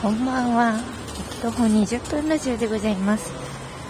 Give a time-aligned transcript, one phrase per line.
[0.00, 0.80] こんばんは。
[1.42, 3.30] 徒歩20分ラジオでございます。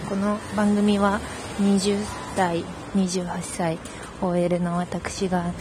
[0.09, 1.21] この番組は
[1.57, 1.97] 20
[2.35, 3.79] 代、28歳
[4.21, 5.53] OL の私が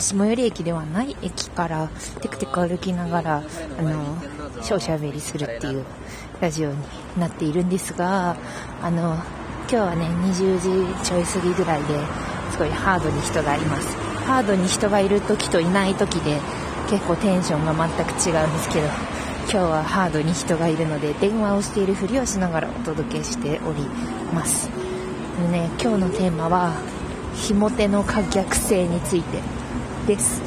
[0.00, 1.88] 最寄り駅ではない駅から
[2.20, 3.42] テクテク歩きながら
[3.78, 4.18] あの
[4.64, 5.84] 少々べりするっていう
[6.40, 6.76] ラジオに
[7.16, 8.36] なっているんですが
[8.82, 12.00] あの今日はね20時ちょい過ぎぐらいで
[12.50, 16.40] すごいハードに人がいますハードに人がいる時といない時で
[16.90, 19.13] 結構テンションが全く違うんですけど
[19.44, 23.82] 今日はハードに人がいるので電話をしているふりをしながらお届けしており
[24.32, 24.68] ます。
[25.40, 26.72] でね今日のテーマは
[27.34, 29.40] ひも手の可逆性について
[30.06, 30.40] です。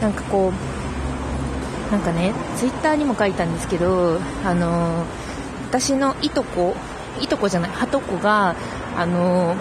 [0.00, 0.52] なんかこ
[1.88, 5.04] うなんかねツイッターにも書いたんですけどあの
[5.68, 6.74] 私のいとこ
[7.20, 8.56] いとこじゃないはとこが
[8.96, 9.54] あの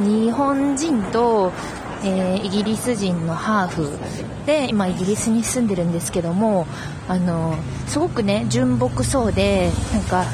[0.00, 1.52] 日本人と
[2.04, 3.90] えー、イギリス人のハーフ
[4.48, 6.66] で今イギリスに住んでるんですけども
[7.06, 7.54] あの
[7.86, 10.24] すごくね純朴そうでなんか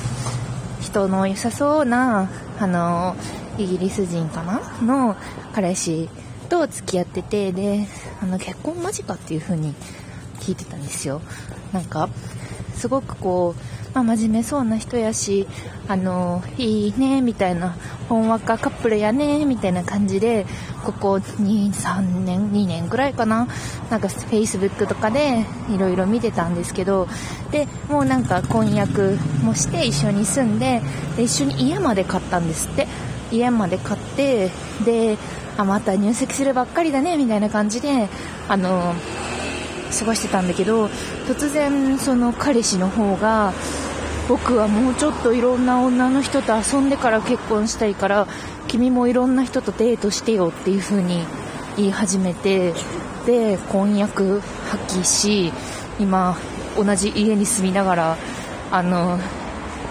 [0.81, 2.31] 人の良さそうな
[2.61, 3.17] あの
[3.59, 4.61] イギリス人かな？
[4.83, 5.17] の
[5.53, 6.09] 彼氏
[6.49, 7.89] と付き合っててで
[8.23, 9.75] あの結婚間近っていう風に
[10.39, 11.21] 聞いてたんですよ。
[11.73, 12.09] なんか
[12.75, 15.47] すごくこうまあ、真面目そうな人やし、
[15.87, 17.77] あの、いいね、みたいな、
[18.09, 20.47] ほんわかカップルやね、みたいな感じで、
[20.85, 23.47] ここ2、3年、2年ぐらいかな、
[23.91, 27.07] なんか Facebook とかでいろいろ見てたんですけど、
[27.53, 30.83] で、もうなんか婚約もして一緒に住んで、
[31.17, 32.89] で一緒に家まで買ったんですって。
[33.31, 34.51] 家まで買って、
[34.85, 35.17] で、
[35.57, 38.09] あ、また入籍するばっかりだね、みたいな感じで、
[38.49, 38.95] あの、
[39.95, 40.87] 過ごしてたんだけど、
[41.27, 43.53] 突然その彼氏の方が、
[44.29, 48.27] 僕はもうちょっといろんな女の人と遊んでから結婚したいから
[48.69, 51.25] 君もいろんな人とデートしてよっていう風に
[51.77, 52.73] 言い始めて
[53.27, 55.53] で婚約破棄し
[56.01, 56.37] 今
[56.77, 58.17] 同じ家に住みながら
[58.71, 59.19] あの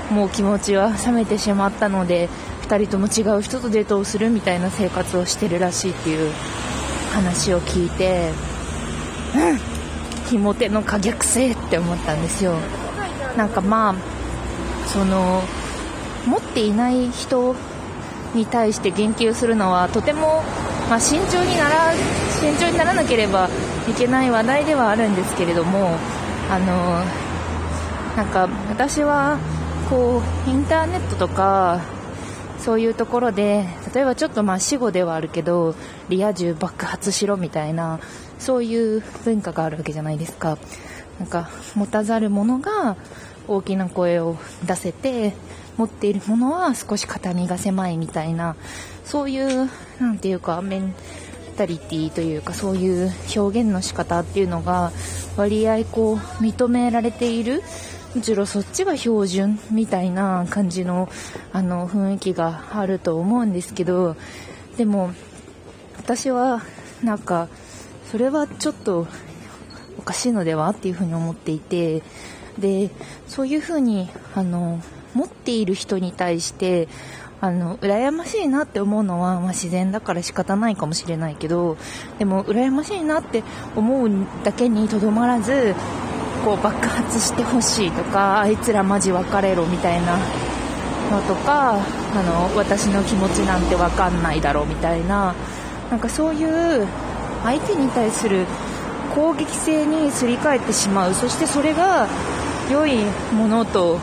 [0.09, 2.27] もう気持ちは冷めてしまったので
[2.63, 6.31] 2人とも違う人とデートをするみたいな生活をしてるらしいっていう
[7.11, 8.31] 話を聞いて
[9.35, 9.82] うん
[10.27, 12.55] ひも手の可逆性って思ったんですよ。
[13.37, 13.95] なんかまあ
[14.87, 15.41] その
[16.27, 17.55] 持っていない人
[18.33, 20.43] に対して言及するのはとても、
[20.89, 21.93] まあ、慎重になら
[22.39, 23.49] 慎重にならなければ
[23.89, 25.97] いけない話題ではあるんですけれども
[26.49, 27.03] あの
[28.15, 29.37] なんか私は
[29.89, 31.81] こうインターネットとか
[32.59, 35.75] そういうところで例えばちょっとまあ死後ではあるけど
[36.09, 37.99] リア充爆発しろみたいな
[38.43, 40.57] そういう文化があるわけじゃないですか。
[41.19, 42.97] なんか持たざる者が
[43.47, 45.33] 大きな声を出せて
[45.77, 48.55] 持っているものは少し肩身が狭いみたいな
[49.05, 50.93] そういう何て言うかメン
[51.55, 54.91] タリティというかそういう表現の仕方っていうのが
[55.37, 57.61] 割合こう認められている
[58.15, 61.09] むしろそっちが標準みたいな感じの
[61.51, 64.15] あの雰囲気があると思うんですけど
[64.77, 65.11] でも
[65.97, 66.61] 私は
[67.03, 67.49] なんか
[68.13, 69.07] それはちょっと
[69.97, 72.03] おかしいのではっていうふうに思っていて
[72.59, 72.91] で
[73.27, 74.79] そういうふうにあの
[75.15, 76.87] 持っている人に対して
[77.41, 81.75] あの羨ましいなって思うのは、まあ、自然だから仕方ないかもしれないけど
[82.19, 83.43] でも羨ましいなって
[83.75, 84.11] 思う
[84.43, 85.73] だけにとどまらず
[86.45, 90.19] こう爆発してほしいとかあいつらマジ別れろみたいな
[91.09, 95.33] のとかあの私の気持ちなんて分かんないだろうみたいな
[95.89, 96.87] なんかそういう
[97.43, 98.45] 相手に対する
[99.13, 101.13] 攻撃性にすり替えてしまう。
[101.13, 102.07] そしてそれが
[102.71, 102.95] 良い
[103.33, 103.99] ものと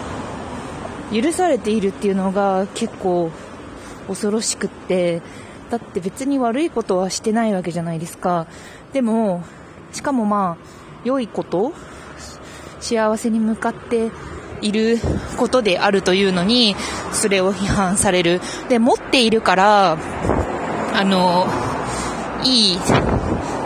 [1.12, 3.31] 許されているっていうのが結構
[4.06, 5.23] 恐ろしくって
[5.71, 8.47] だって別に悪いことはしてないわけじゃないですか。
[8.93, 9.43] でも
[9.93, 10.65] しかもまあ
[11.05, 11.72] 良いこと
[12.81, 14.11] 幸せに向かって
[14.61, 14.99] いる
[15.37, 16.77] ことであるというのに
[17.12, 18.41] それを批判される。
[18.69, 19.97] で持っているから
[20.93, 21.47] あの
[22.45, 22.78] いい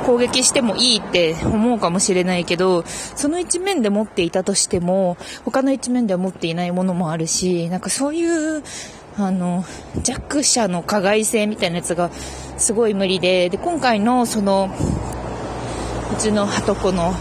[0.05, 8.63] 攻撃してもいいって思うかもしれないけど、その一面で持っていたとしても、他の一面では持っていないものもあるし、なんかそういう、
[9.17, 9.65] あの、
[10.03, 12.11] 弱者の加害性みたいなやつが
[12.59, 14.71] すごい無理で、で、今回のその、
[16.13, 17.15] うちのはとこの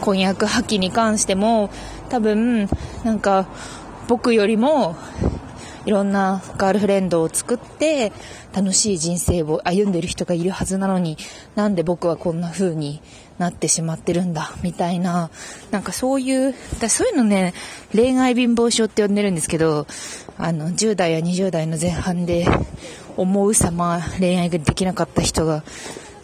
[0.00, 1.70] 婚約破棄に関しても、
[2.08, 2.68] 多分、
[3.04, 3.46] なんか、
[4.08, 4.96] 僕よりも
[5.88, 8.12] いろんなガールフレンドを作って
[8.52, 11.16] 楽しい人生を歩んでる人がいるはずなのに
[11.54, 13.00] なんで僕はこんな風に
[13.38, 15.30] なってしまってるんだみたいな
[15.70, 17.54] なんかそういうだそういうのね
[17.94, 19.86] 恋愛貧乏症って呼んでるんですけど
[20.36, 22.46] あの10代や20代の前半で
[23.16, 25.64] 思うさま恋愛ができなかった人が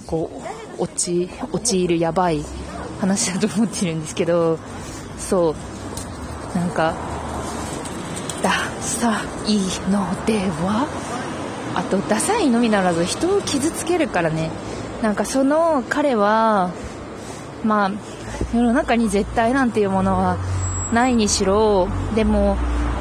[0.06, 0.42] こ
[0.78, 2.44] う陥陥るやばい
[3.00, 4.58] 話だと思ってるんですけど
[5.16, 5.54] そ
[6.52, 7.13] うなんか
[8.44, 8.50] ダ
[8.82, 9.56] サい
[9.90, 10.86] のでは？
[11.74, 14.50] あとダサいのみならず人を傷つけるからね。
[15.02, 16.70] なんかその彼は
[17.64, 17.92] まあ
[18.54, 20.36] 世の中に絶対なんていうものは
[20.92, 22.58] ないにしろでも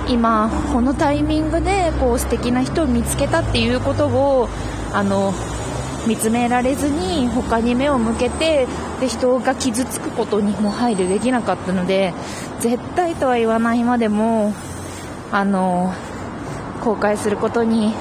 [0.07, 4.47] 今このタイミングでこう素敵な人を見つけたっていうことを
[4.93, 5.33] あの
[6.07, 8.67] 見つめられずに他に目を向けて
[8.99, 12.13] で人が傷つくことにも配慮できなかったので
[12.59, 14.53] 絶対とは言わないまでも
[15.33, 15.91] あの
[16.83, 17.91] 後悔することに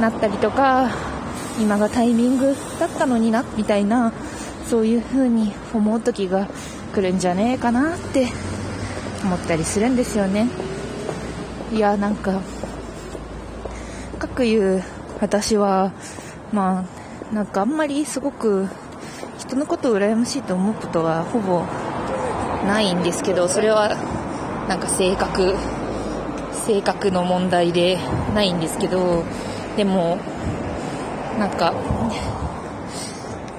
[0.00, 0.90] なったりとか
[1.60, 4.12] 今がタイミングだったのになみたいな
[4.66, 6.48] そういう風に思う時が
[6.92, 8.26] 来るんじゃねえかなって
[9.22, 10.48] 思ったりするんですよね。
[11.72, 12.40] いやなんか
[14.18, 14.82] かくいう
[15.20, 15.92] 私は
[16.52, 16.84] ま
[17.32, 18.66] あなんかあんまりすごく
[19.38, 21.62] 人のことを羨ましいと思うことはほぼ
[22.66, 23.94] ないんですけどそれは
[24.68, 25.54] なんか性格
[26.66, 27.98] 性格の問題で
[28.34, 29.22] ないんですけど
[29.76, 30.18] でも
[31.38, 31.74] なんか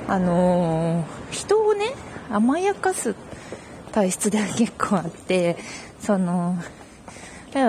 [0.07, 1.93] あのー、人をね
[2.29, 3.15] 甘やかす
[3.91, 5.57] 体質では結構あって
[5.99, 6.57] その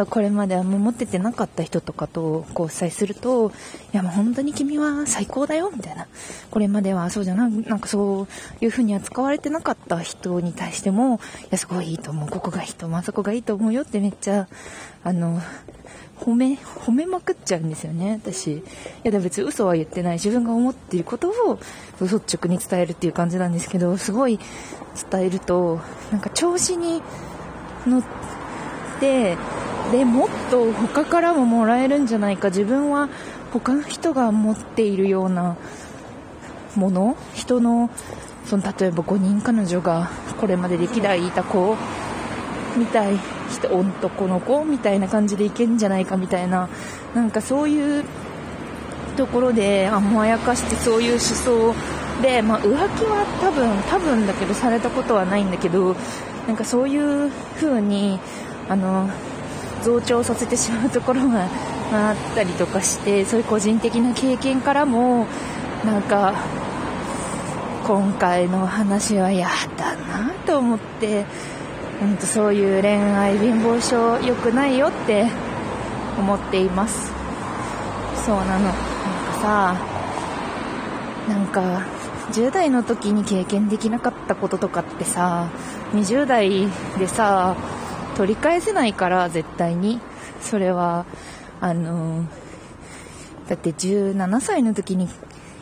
[0.08, 3.52] これまでは持っててなかった人とかと交際すると、
[3.92, 6.08] いやもう本当に君は最高だよ、みたいな。
[6.50, 14.48] これまではそうじゃな、なんかそういう風に扱われてなかった人に対しても、いや、すごいいいと思う、ここがいいと思う、あそこがいいと思うよってめっちゃ、
[15.04, 15.40] あの、
[16.18, 18.52] 褒め、褒めまくっちゃうんですよね、私。
[18.52, 18.62] い
[19.04, 20.12] や、でも別に嘘は言ってない。
[20.14, 21.58] 自分が思っていることを
[22.00, 24.40] 率直に伝えるっていう感じなんですけど、すごい
[25.10, 25.80] 伝えると、
[26.10, 27.02] なんか調子に
[27.86, 28.02] 乗っ
[28.98, 29.36] て、
[29.92, 32.48] で、もっと他からももらえるんじゃないか。
[32.48, 33.08] 自分は
[33.52, 35.56] 他の人が持っているような
[36.74, 37.90] もの、人の、
[38.44, 40.10] その例えば5人彼女が
[40.40, 41.76] これまで歴代いた子
[42.76, 43.18] みたい
[43.50, 46.68] 人男の子みたいな感じでいけんじゃないかみたいな
[47.14, 48.04] なんかそういう
[49.16, 51.74] ところで甘やかしてそういう思想
[52.22, 55.96] で、まあ、浮気は多分多分だけどされたことはないんだけど
[56.46, 58.20] なんかそういう風に
[58.68, 59.10] あの
[59.82, 61.46] 増長させてしまうところが
[61.92, 65.26] あったりとかしてそういう個人的な経験からも
[65.84, 66.34] なんか
[67.86, 69.46] 今回の話は嫌
[69.76, 71.24] だなと思って
[72.02, 75.26] うんとそういう恋愛貧乏症良くないよって
[76.18, 77.12] 思っています。
[78.24, 78.64] そうなの。
[78.64, 78.74] なんか
[79.40, 79.76] さ
[81.28, 81.82] なんか
[82.32, 85.48] 10代の時に経験できなかったこととかってさ
[85.94, 86.68] 20代
[86.98, 87.56] でさ
[88.16, 90.00] 取り返せないから絶対に。
[90.40, 91.06] それは
[91.60, 92.24] あの
[93.48, 95.08] だって17歳の時に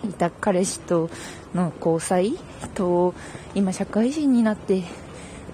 [0.05, 1.11] いた彼氏と
[1.55, 2.39] の交際
[2.75, 3.15] と
[3.55, 4.83] 今社会人になって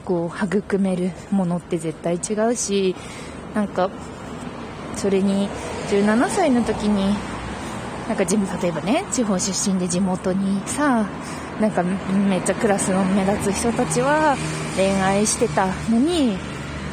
[0.05, 2.97] こう育めるものって絶対違うし
[3.55, 3.91] なんか
[4.97, 5.49] それに
[5.91, 7.15] 17歳の時に
[8.09, 11.07] なんか例えばね地方出身で地元にさ
[11.61, 14.37] なんかめっちゃクラスの目立つ人たちは
[14.77, 16.37] 恋愛してたのに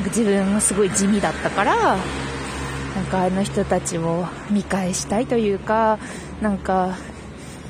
[0.06, 1.98] 自分もすごい地味だったから
[2.96, 6.00] なんかあの人たちを見返したいというか
[6.42, 6.96] なんか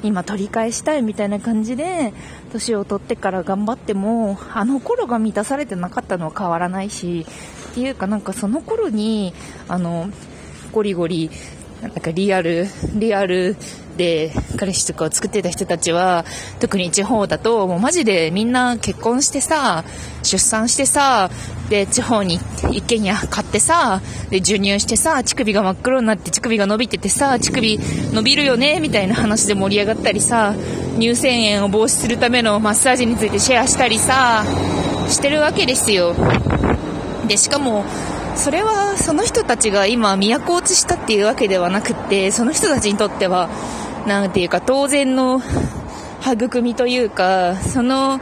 [0.03, 2.13] 今取り返したいみたいな感じで
[2.51, 7.25] 年を取ってから頑張ってもあの頃が満たされてなかったのは変わらないし
[7.71, 9.33] っていうかなんかその頃に
[9.67, 10.09] あの
[10.71, 11.29] ゴリゴリ
[11.81, 13.55] なんかリアルリアル
[13.97, 16.23] で彼氏とかを作ってた人たちは
[16.59, 19.83] 特に地方だともうマジでみんな結婚してさ
[20.23, 21.29] 出産してさ
[21.69, 22.39] で地方に
[22.71, 30.55] 一軒家買ってさで授乳してさ乳首が真っ黒になって乳首が伸びててさ乳首伸びるよねみたいな話で盛り上がったりさ
[30.99, 34.45] 乳腺炎を防止するためのマッサージについてシェアしたりさ
[35.09, 36.13] してるわけですよ。
[37.27, 37.83] でしかも
[38.37, 43.49] それはその人たちが今都落ちしたっていうわけではなくてその人たちにとっては
[44.07, 45.41] なんていうか当然の
[46.21, 48.19] 育みというかその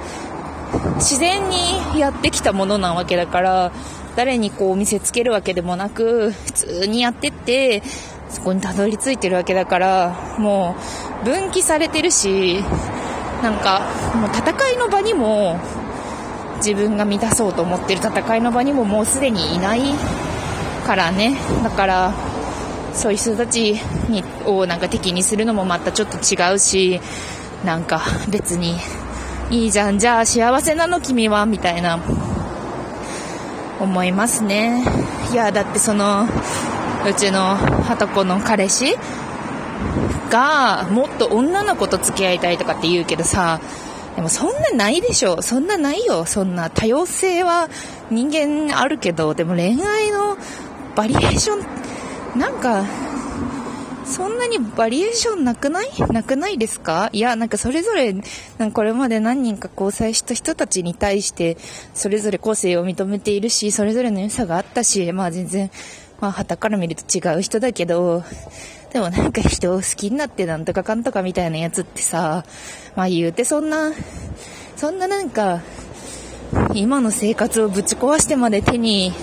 [0.96, 3.72] 自然にやってきたものなわけだから
[4.16, 7.84] 誰にこう見せつけるわけでもなく普通にやってって
[8.30, 10.76] そこにたどり着いてるわけだからも
[11.22, 12.62] う分岐されてるし
[13.44, 15.60] なんかもう戦いの場にも
[16.66, 19.82] 自分が満たそうと思ってる戦いの場にももうすでにいない
[20.86, 21.38] からね。
[21.64, 22.14] だから
[22.94, 23.74] そういう人たち
[24.10, 27.00] にをなんか敵にするのもまたちょっと違うし
[27.64, 28.78] なんか別に
[29.52, 32.00] いいじゃんじゃあ幸せなの君はみたいな。
[33.80, 34.84] 思いますね。
[35.32, 36.28] いやだってその
[37.08, 38.96] うちのはとこの彼氏
[40.30, 43.60] がもっと女の子と付き合いたいとかって言うけどさ
[44.16, 45.42] でもそんなないでしょ。
[45.42, 46.26] そんなないよ。
[46.26, 47.70] そんな多様性は
[48.10, 50.38] 人間あるけど、でも恋愛の
[50.96, 52.86] バリエーション、なんか、
[54.06, 55.88] そんなにバリエーションなくない？
[56.12, 57.10] なくないですか？
[57.12, 58.24] いや、なんかそれぞれ、なん
[58.70, 61.58] かこれまで何人か交際した人たちに対して、
[61.94, 65.72] それぞれ個性を認めているし、それぞれの良さがあったし、まあ全然、
[66.20, 68.24] まあ旗から見ると違う人だけど、
[68.94, 72.46] でもなんか人を好きになってなんとかかんとかみたいなやつってさ、
[72.96, 73.92] まあ言うてそんな、
[74.76, 75.62] そんななんか、
[76.74, 79.14] 今の生活をぶち壊してまで手に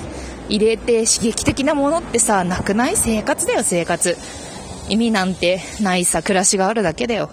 [0.49, 4.17] 入れて刺激的なものってさ、なくない生活だよ、生活。
[4.89, 7.31] 意味なんてないさ、暮らしがあるだけだよ。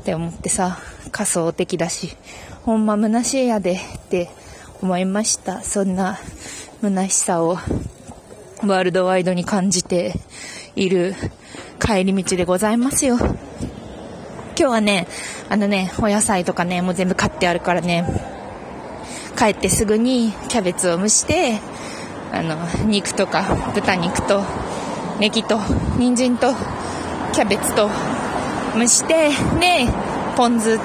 [0.00, 0.78] って思ってさ、
[1.10, 2.16] 仮想的だし、
[2.62, 4.30] ほんま虚しいやでって
[4.80, 5.62] 思いました。
[5.62, 6.18] そんな
[6.80, 7.58] 虚しさを
[8.64, 10.14] ワールドワイドに感じて
[10.76, 11.14] いる
[11.80, 13.16] 帰り道でございますよ。
[13.16, 13.34] 今
[14.56, 15.08] 日はね、
[15.48, 18.06] あのね、お野菜とかね、もう全部買ってあるからね、
[19.36, 21.58] 帰ってすぐにキャベツを蒸して、
[22.32, 24.42] あの、肉とか豚肉と
[25.18, 25.58] ネギと
[25.98, 26.54] 人参と
[27.32, 27.90] キャベツと
[28.76, 29.88] 蒸して、で、
[30.36, 30.78] ポン酢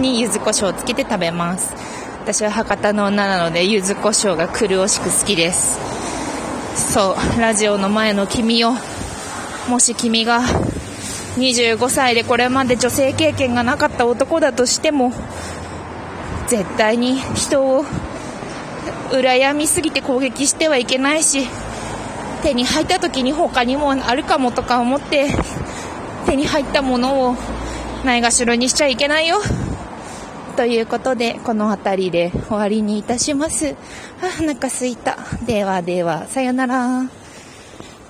[0.00, 1.74] に柚子胡椒をつけて食べます。
[2.22, 6.03] 私は博多の女なので柚子胡椒が苦しく好きです。
[6.74, 8.74] そう、ラジオの前の君よ。
[9.68, 10.42] もし君が
[11.36, 15.12] 25歳でこれまで女性経験がなかった男だとしても、
[16.48, 17.84] 絶対に人を
[19.10, 21.48] 羨みすぎて攻撃してはいけないし、
[22.42, 25.28] 手に入った時に他にもあるかもとか思って
[26.26, 27.36] 手に入ったものを
[28.04, 29.40] ないがしろにしちゃいけないよ。
[30.54, 33.74] ということで、この辺りで終わりにいたします。
[34.22, 35.18] あ、お腹すいた。
[35.44, 37.23] ではでは、さよなら。